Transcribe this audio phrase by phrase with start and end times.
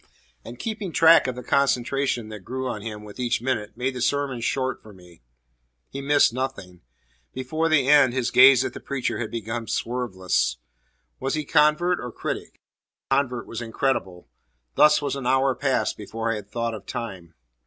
[0.43, 4.01] And keeping track of the concentration that grew on him with each minute made the
[4.01, 5.21] sermon short for me.
[5.91, 6.81] He missed nothing.
[7.35, 10.57] Before the end his gaze at the preacher had become swerveless.
[11.19, 12.59] Was he convert or critic?
[13.11, 14.27] Convert was incredible.
[14.73, 17.35] Thus was an hour passed before I had thought of time.